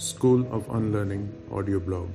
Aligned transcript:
School 0.00 0.50
of 0.50 0.66
Unlearning 0.70 1.30
audio 1.52 1.78
blog. 1.78 2.08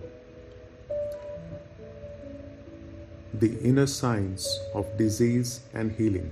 The 3.36 3.60
Inner 3.60 3.86
Science 3.86 4.60
of 4.74 4.88
Disease 4.98 5.60
and 5.76 5.92
Healing, 5.92 6.32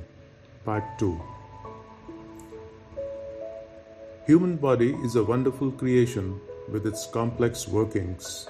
Part 0.65 0.83
2. 0.97 1.21
Human 4.25 4.55
body 4.55 4.95
is 5.03 5.15
a 5.15 5.23
wonderful 5.23 5.71
creation 5.71 6.41
with 6.71 6.87
its 6.87 7.05
complex 7.05 7.67
workings. 7.67 8.49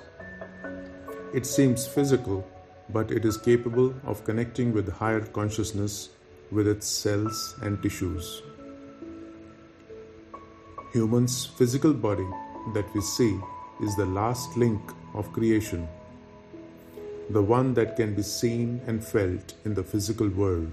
It 1.34 1.46
seems 1.46 1.86
physical, 1.86 2.48
but 2.88 3.12
it 3.12 3.26
is 3.26 3.36
capable 3.36 3.94
of 4.06 4.24
connecting 4.24 4.72
with 4.72 4.90
higher 4.90 5.26
consciousness 5.26 6.08
with 6.54 6.70
its 6.70 6.88
cells 6.88 7.56
and 7.64 7.84
tissues. 7.84 8.44
Human's 10.94 11.46
physical 11.46 11.94
body 11.94 12.30
that 12.74 12.94
we 12.94 13.02
see 13.02 13.40
is 13.82 13.96
the 13.96 14.06
last 14.06 14.56
link 14.56 14.82
of 15.14 15.32
creation, 15.34 15.88
the 17.30 17.42
one 17.42 17.74
that 17.74 17.96
can 17.96 18.14
be 18.16 18.24
seen 18.24 18.82
and 18.88 19.04
felt 19.04 19.54
in 19.66 19.74
the 19.74 19.84
physical 19.84 20.30
world. 20.30 20.72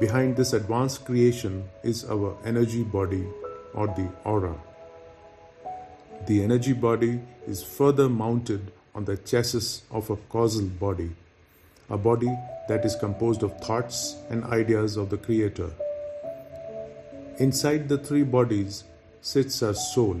Behind 0.00 0.36
this 0.36 0.52
advanced 0.52 1.04
creation 1.04 1.68
is 1.82 2.04
our 2.04 2.36
energy 2.44 2.82
body 2.82 3.26
or 3.74 3.86
the 3.88 4.08
aura. 4.24 4.56
The 6.26 6.42
energy 6.42 6.72
body 6.72 7.20
is 7.46 7.62
further 7.62 8.08
mounted 8.08 8.72
on 8.94 9.04
the 9.04 9.16
chassis 9.16 9.82
of 9.90 10.10
a 10.10 10.16
causal 10.16 10.66
body, 10.66 11.10
a 11.90 11.98
body 11.98 12.34
that 12.68 12.84
is 12.84 12.96
composed 12.96 13.42
of 13.42 13.60
thoughts 13.60 14.16
and 14.30 14.44
ideas 14.44 14.96
of 14.96 15.10
the 15.10 15.18
Creator. 15.18 15.70
Inside 17.38 17.88
the 17.88 17.98
three 17.98 18.22
bodies 18.22 18.84
sits 19.24 19.62
our 19.62 19.72
soul. 19.72 20.18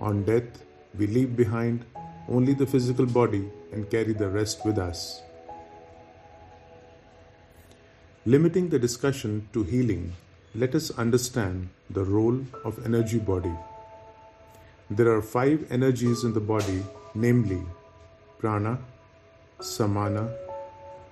On 0.00 0.22
death, 0.22 0.62
we 0.96 1.08
leave 1.08 1.34
behind 1.36 1.84
only 2.28 2.54
the 2.54 2.66
physical 2.66 3.04
body 3.04 3.50
and 3.72 3.90
carry 3.90 4.12
the 4.12 4.28
rest 4.28 4.64
with 4.64 4.78
us. 4.78 5.22
Limiting 8.24 8.68
the 8.68 8.78
discussion 8.78 9.48
to 9.52 9.64
healing, 9.64 10.12
let 10.54 10.76
us 10.76 10.92
understand 10.92 11.68
the 11.90 12.04
role 12.04 12.38
of 12.64 12.78
energy 12.86 13.18
body. 13.18 13.56
There 14.88 15.10
are 15.10 15.22
five 15.22 15.66
energies 15.72 16.22
in 16.22 16.32
the 16.32 16.46
body, 16.54 16.84
namely 17.16 17.62
prana, 18.38 18.78
samana, 19.60 20.32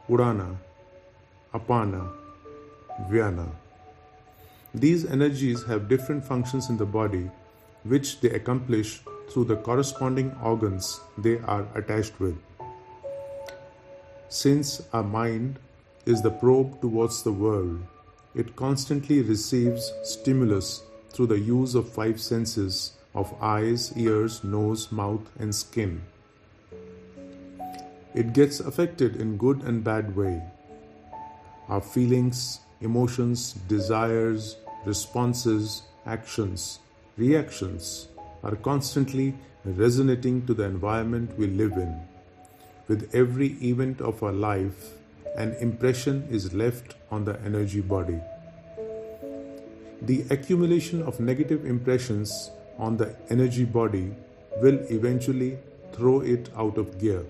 udana, 0.08 0.54
apana, 1.52 2.12
vyana. 3.10 3.48
These 4.78 5.06
energies 5.06 5.64
have 5.64 5.88
different 5.88 6.24
functions 6.24 6.68
in 6.70 6.76
the 6.76 6.86
body, 6.86 7.28
which 7.82 8.20
they 8.20 8.30
accomplish 8.30 9.00
through 9.28 9.46
the 9.46 9.56
corresponding 9.56 10.30
organs 10.40 11.00
they 11.18 11.38
are 11.40 11.66
attached 11.74 12.20
with. 12.20 12.36
Since 14.28 14.82
our 14.92 15.02
mind 15.02 15.58
is 16.06 16.22
the 16.22 16.30
probe 16.30 16.80
towards 16.80 17.24
the 17.24 17.32
world, 17.32 17.82
it 18.36 18.54
constantly 18.54 19.20
receives 19.20 19.92
stimulus 20.04 20.82
through 21.10 21.26
the 21.26 21.40
use 21.40 21.74
of 21.74 21.92
five 21.92 22.20
senses 22.20 22.92
of 23.16 23.34
eyes, 23.42 23.92
ears, 23.96 24.44
nose, 24.44 24.92
mouth, 24.92 25.28
and 25.40 25.52
skin. 25.52 26.02
It 28.14 28.32
gets 28.32 28.60
affected 28.60 29.16
in 29.16 29.38
good 29.38 29.62
and 29.62 29.82
bad 29.82 30.14
way. 30.14 30.40
Our 31.68 31.80
feelings, 31.80 32.60
emotions, 32.80 33.54
desires, 33.66 34.56
responses, 34.84 35.82
actions, 36.06 36.78
reactions 37.16 38.08
are 38.42 38.56
constantly 38.56 39.34
resonating 39.64 40.46
to 40.46 40.54
the 40.54 40.64
environment 40.64 41.36
we 41.36 41.46
live 41.46 41.72
in. 41.72 42.00
With 42.86 43.14
every 43.14 43.48
event 43.62 44.00
of 44.00 44.22
our 44.22 44.32
life, 44.32 44.92
an 45.36 45.54
impression 45.60 46.26
is 46.30 46.54
left 46.54 46.94
on 47.10 47.24
the 47.24 47.38
energy 47.42 47.80
body. 47.80 48.18
The 50.02 50.24
accumulation 50.30 51.02
of 51.02 51.20
negative 51.20 51.66
impressions 51.66 52.50
on 52.78 52.96
the 52.96 53.16
energy 53.30 53.64
body 53.64 54.14
will 54.62 54.78
eventually 54.90 55.58
throw 55.92 56.20
it 56.20 56.50
out 56.56 56.78
of 56.78 56.98
gear 56.98 57.24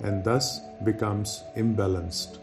and 0.00 0.24
thus 0.24 0.60
becomes 0.84 1.42
imbalanced. 1.56 2.38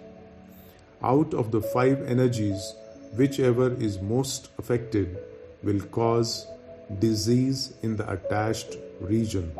Out 1.03 1.33
of 1.33 1.51
the 1.51 1.61
five 1.61 2.01
energies, 2.07 2.73
whichever 3.15 3.73
is 3.73 3.99
most 4.01 4.49
affected 4.57 5.17
will 5.63 5.79
cause 5.97 6.47
disease 6.99 7.73
in 7.83 7.95
the 7.95 8.09
attached 8.11 8.77
region. 8.99 9.51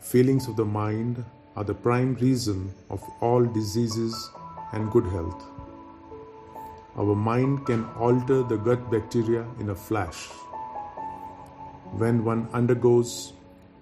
Feelings 0.00 0.48
of 0.48 0.56
the 0.56 0.64
mind 0.64 1.24
are 1.56 1.64
the 1.64 1.74
prime 1.74 2.14
reason 2.14 2.72
of 2.90 3.02
all 3.20 3.44
diseases 3.44 4.30
and 4.72 4.90
good 4.90 5.06
health. 5.06 5.42
Our 6.96 7.14
mind 7.14 7.66
can 7.66 7.84
alter 7.98 8.42
the 8.42 8.56
gut 8.56 8.90
bacteria 8.90 9.46
in 9.60 9.70
a 9.70 9.74
flash. 9.74 10.28
When 11.92 12.24
one 12.24 12.48
undergoes 12.52 13.32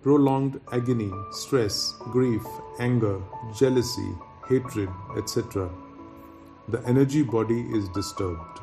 prolonged 0.03 0.61
agony, 0.73 1.11
stress, 1.33 1.95
grief, 2.13 2.43
anger, 2.79 3.21
jealousy, 3.57 4.11
hatred, 4.49 4.91
etc., 5.17 5.71
the 6.69 6.83
energy 6.87 7.23
body 7.23 7.61
is 7.73 7.89
disturbed. 7.91 8.61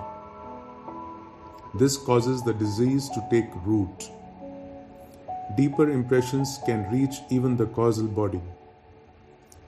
This 1.76 1.98
causes 1.98 2.44
the 2.44 2.54
disease 2.54 3.10
to 3.10 3.26
take 3.30 3.50
root. 3.66 4.10
Deeper 5.56 5.90
impressions 5.90 6.60
can 6.66 6.90
reach 6.92 7.16
even 7.30 7.56
the 7.58 7.68
causal 7.68 8.08
body. 8.08 8.42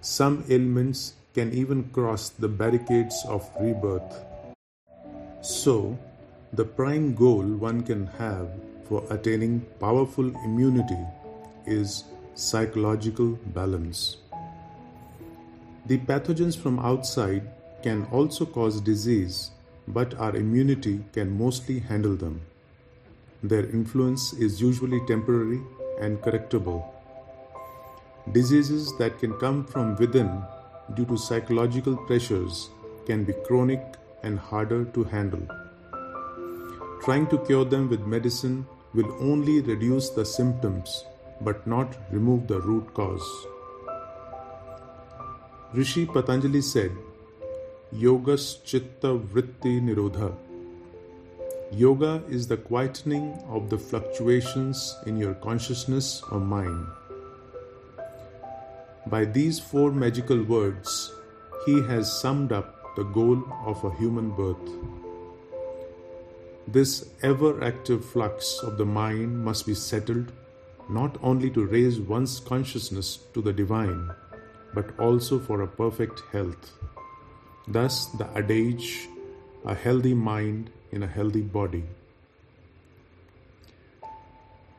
Some 0.01 0.43
ailments 0.49 1.13
can 1.33 1.53
even 1.53 1.89
cross 1.89 2.29
the 2.29 2.47
barricades 2.47 3.23
of 3.27 3.49
rebirth. 3.59 4.25
So, 5.41 5.97
the 6.51 6.65
prime 6.65 7.15
goal 7.15 7.43
one 7.43 7.81
can 7.83 8.07
have 8.17 8.49
for 8.85 9.03
attaining 9.09 9.61
powerful 9.79 10.27
immunity 10.43 10.99
is 11.65 12.03
psychological 12.35 13.39
balance. 13.53 14.17
The 15.85 15.97
pathogens 15.99 16.57
from 16.57 16.79
outside 16.79 17.49
can 17.83 18.07
also 18.11 18.45
cause 18.45 18.79
disease, 18.81 19.51
but 19.87 20.13
our 20.15 20.35
immunity 20.35 21.03
can 21.13 21.37
mostly 21.37 21.79
handle 21.79 22.15
them. 22.15 22.41
Their 23.43 23.65
influence 23.65 24.31
is 24.33 24.61
usually 24.61 25.05
temporary 25.05 25.61
and 25.99 26.17
correctable. 26.21 26.85
Diseases 28.31 28.97
that 28.97 29.19
can 29.19 29.33
come 29.33 29.65
from 29.65 29.97
within 29.97 30.43
due 30.95 31.05
to 31.05 31.17
psychological 31.17 31.97
pressures 31.97 32.69
can 33.05 33.25
be 33.25 33.33
chronic 33.45 33.81
and 34.23 34.39
harder 34.39 34.85
to 34.85 35.03
handle. 35.03 35.45
Trying 37.03 37.27
to 37.27 37.37
cure 37.39 37.65
them 37.65 37.89
with 37.89 38.07
medicine 38.07 38.65
will 38.93 39.11
only 39.19 39.59
reduce 39.59 40.09
the 40.09 40.25
symptoms 40.25 41.03
but 41.41 41.65
not 41.67 41.97
remove 42.11 42.47
the 42.47 42.61
root 42.61 42.93
cause. 42.93 43.29
Rishi 45.73 46.05
Patanjali 46.05 46.61
said, 46.61 46.91
Yogas 47.93 48.63
Chitta 48.65 49.09
Vritti 49.19 49.79
Nirodha. 49.79 50.35
Yoga 51.71 52.23
is 52.27 52.47
the 52.47 52.57
quietening 52.57 53.37
of 53.47 53.69
the 53.69 53.77
fluctuations 53.77 54.97
in 55.05 55.15
your 55.15 55.35
consciousness 55.35 56.23
or 56.31 56.39
mind. 56.39 56.87
By 59.05 59.25
these 59.25 59.59
four 59.59 59.91
magical 59.91 60.41
words, 60.41 61.13
he 61.67 61.83
has 61.83 62.11
summed 62.19 62.51
up 62.51 62.95
the 62.95 63.03
goal 63.03 63.43
of 63.63 63.83
a 63.83 63.93
human 63.97 64.31
birth. 64.31 64.71
This 66.67 67.11
ever 67.21 67.63
active 67.63 68.03
flux 68.03 68.57
of 68.63 68.79
the 68.79 68.85
mind 68.85 69.45
must 69.45 69.67
be 69.67 69.75
settled 69.75 70.31
not 70.89 71.19
only 71.21 71.51
to 71.51 71.67
raise 71.67 71.99
one's 71.99 72.39
consciousness 72.39 73.19
to 73.35 73.41
the 73.43 73.53
divine, 73.53 74.09
but 74.73 74.99
also 74.99 75.37
for 75.37 75.61
a 75.61 75.67
perfect 75.67 76.23
health. 76.31 76.71
Thus, 77.67 78.07
the 78.07 78.27
adage, 78.35 79.07
a 79.65 79.73
healthy 79.73 80.13
mind 80.13 80.69
in 80.91 81.03
a 81.03 81.07
healthy 81.07 81.41
body. 81.41 81.83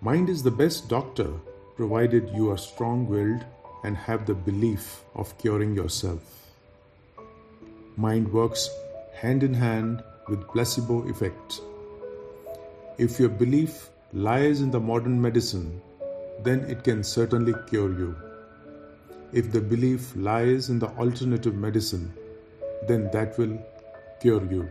Mind 0.01 0.29
is 0.29 0.43
the 0.43 0.51
best 0.51 0.89
doctor 0.89 1.31
provided 1.77 2.29
you 2.35 2.51
are 2.51 2.59
strong 2.59 3.07
willed 3.09 3.45
and 3.85 3.97
have 3.97 4.27
the 4.27 4.35
belief 4.35 5.03
of 5.15 5.37
curing 5.39 5.75
yourself. 5.75 6.53
Mind 7.97 8.31
works 8.33 8.69
hand 9.15 9.43
in 9.43 9.55
hand 9.55 10.03
with 10.29 10.47
placebo 10.49 11.09
effect. 11.09 11.61
If 12.99 13.19
your 13.19 13.31
belief 13.31 13.89
lies 14.13 14.61
in 14.61 14.71
the 14.71 14.81
modern 14.81 15.21
medicine 15.21 15.81
then 16.43 16.61
it 16.65 16.85
can 16.85 17.03
certainly 17.03 17.55
cure 17.69 17.91
you. 17.99 18.15
If 19.33 19.51
the 19.53 19.61
belief 19.61 20.15
lies 20.15 20.69
in 20.69 20.79
the 20.79 20.89
alternative 20.99 21.55
medicine, 21.55 22.13
then 22.87 23.11
that 23.13 23.39
will 23.39 23.59
cure 24.21 24.45
you. 24.51 24.71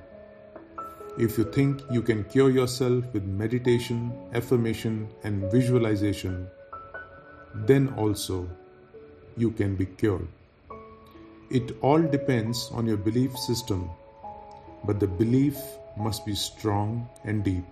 If 1.17 1.37
you 1.37 1.43
think 1.43 1.81
you 1.91 2.01
can 2.01 2.23
cure 2.23 2.49
yourself 2.49 3.05
with 3.13 3.23
meditation, 3.23 4.11
affirmation, 4.33 5.07
and 5.23 5.51
visualization, 5.51 6.47
then 7.53 7.93
also 7.97 8.49
you 9.37 9.51
can 9.51 9.75
be 9.75 9.85
cured. 9.85 10.27
It 11.51 11.77
all 11.81 12.01
depends 12.01 12.69
on 12.73 12.87
your 12.87 12.97
belief 12.97 13.37
system, 13.37 13.89
but 14.85 14.99
the 14.99 15.07
belief 15.07 15.57
must 15.95 16.25
be 16.25 16.33
strong 16.33 17.07
and 17.25 17.43
deep. 17.43 17.63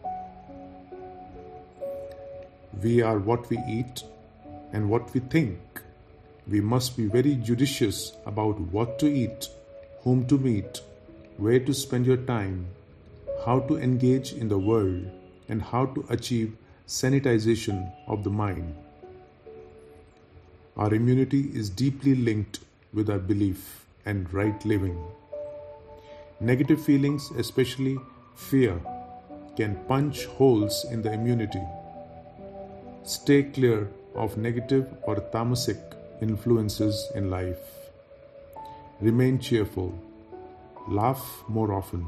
We 2.83 3.01
are 3.01 3.17
what 3.17 3.49
we 3.49 3.57
eat 3.67 4.03
and 4.71 4.87
what 4.87 5.11
we 5.13 5.19
think. 5.19 5.59
We 6.47 6.61
must 6.61 6.95
be 6.95 7.07
very 7.07 7.35
judicious 7.35 8.13
about 8.25 8.59
what 8.59 8.99
to 8.99 9.07
eat, 9.07 9.49
whom 10.03 10.25
to 10.27 10.37
meet, 10.37 10.81
where 11.37 11.59
to 11.59 11.73
spend 11.73 12.05
your 12.05 12.17
time, 12.17 12.65
how 13.45 13.59
to 13.59 13.77
engage 13.77 14.33
in 14.33 14.47
the 14.47 14.57
world, 14.57 15.05
and 15.49 15.61
how 15.61 15.85
to 15.85 16.05
achieve 16.09 16.55
sanitization 16.87 17.91
of 18.07 18.23
the 18.23 18.29
mind. 18.29 18.75
Our 20.77 20.93
immunity 20.93 21.51
is 21.53 21.69
deeply 21.69 22.15
linked 22.15 22.59
with 22.93 23.09
our 23.09 23.19
belief 23.19 23.85
and 24.05 24.31
right 24.33 24.65
living. 24.65 24.97
Negative 26.39 26.81
feelings, 26.83 27.29
especially 27.37 27.99
fear, 28.35 28.79
can 29.55 29.75
punch 29.87 30.25
holes 30.25 30.85
in 30.89 31.01
the 31.01 31.13
immunity. 31.13 31.61
Stay 33.03 33.43
clear 33.43 33.89
of 34.15 34.37
negative 34.37 34.87
or 35.03 35.17
tamasic 35.33 35.79
influences 36.21 37.11
in 37.15 37.29
life. 37.29 37.80
Remain 39.01 39.39
cheerful. 39.39 39.97
Laugh 40.87 41.43
more 41.47 41.73
often. 41.73 42.07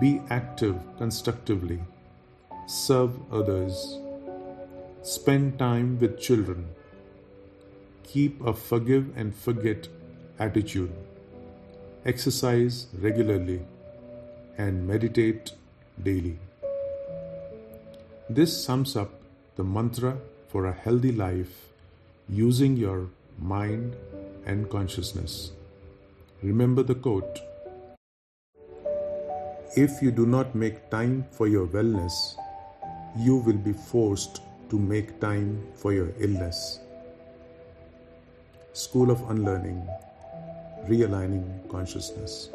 Be 0.00 0.20
active 0.30 0.76
constructively. 0.98 1.80
Serve 2.68 3.10
others. 3.32 3.98
Spend 5.02 5.58
time 5.58 5.98
with 5.98 6.20
children. 6.20 6.68
Keep 8.04 8.40
a 8.46 8.52
forgive 8.52 9.16
and 9.16 9.34
forget 9.34 9.88
attitude. 10.38 10.92
Exercise 12.06 12.86
regularly 12.96 13.60
and 14.58 14.86
meditate 14.86 15.52
daily. 16.04 16.38
This 18.28 18.64
sums 18.64 18.94
up 18.94 19.10
the 19.56 19.64
mantra 19.64 20.18
for 20.46 20.66
a 20.66 20.72
healthy 20.72 21.10
life 21.10 21.72
using 22.28 22.76
your 22.76 23.08
mind 23.40 23.96
and 24.46 24.70
consciousness. 24.70 25.50
Remember 26.42 26.82
the 26.82 26.94
quote 26.94 27.38
If 29.76 30.00
you 30.00 30.10
do 30.10 30.24
not 30.24 30.54
make 30.54 30.88
time 30.88 31.26
for 31.30 31.46
your 31.46 31.66
wellness, 31.66 32.12
you 33.14 33.36
will 33.36 33.58
be 33.58 33.74
forced 33.74 34.40
to 34.70 34.78
make 34.78 35.20
time 35.20 35.66
for 35.74 35.92
your 35.92 36.08
illness. 36.18 36.80
School 38.72 39.10
of 39.10 39.20
Unlearning 39.28 39.86
Realigning 40.88 41.68
Consciousness. 41.68 42.48